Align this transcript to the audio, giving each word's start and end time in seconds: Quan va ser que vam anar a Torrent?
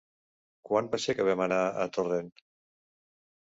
Quan 0.69 0.89
va 0.95 1.01
ser 1.03 1.15
que 1.19 1.27
vam 1.29 1.45
anar 1.47 1.61
a 1.69 1.87
Torrent? 2.01 2.35